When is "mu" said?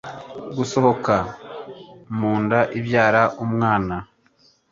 2.17-2.31